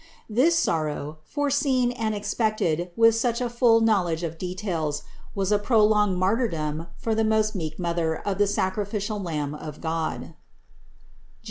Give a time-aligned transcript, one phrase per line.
[0.27, 5.03] This sorrow, foreseen and expected with such a full knowledge of details,
[5.35, 10.19] was a prolonged martyrdom for the most meek Mother of the sacrificial Lamb of God
[10.21, 10.35] (Jer.